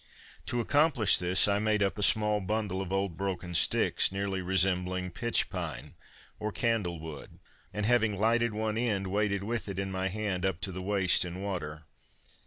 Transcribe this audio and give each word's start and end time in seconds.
To 0.47 0.59
accomplish 0.59 1.19
this 1.19 1.47
I 1.47 1.59
made 1.59 1.83
up 1.83 1.95
a 1.95 2.01
small 2.01 2.41
bundle 2.41 2.81
of 2.81 2.91
old 2.91 3.15
broken 3.17 3.53
sticks, 3.53 4.11
nearly 4.11 4.41
resembling 4.41 5.11
pitch 5.11 5.47
pine, 5.47 5.93
or 6.39 6.51
candle 6.51 6.99
wood, 6.99 7.37
and 7.71 7.85
having 7.85 8.17
lighted 8.17 8.51
one 8.51 8.79
end, 8.79 9.05
waded 9.05 9.43
with 9.43 9.69
it 9.69 9.77
in 9.77 9.91
my 9.91 10.07
hand, 10.07 10.43
up 10.43 10.59
to 10.61 10.71
the 10.71 10.81
waist 10.81 11.23
in 11.23 11.43
water. 11.43 11.83